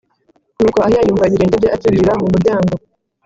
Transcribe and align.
Nuko 0.59 0.79
Ahiya 0.81 1.01
yumva 1.07 1.27
ibirenge 1.29 1.55
bye 1.61 1.69
acyinjira 1.75 2.13
mu 2.19 2.25
muryango 2.33 2.73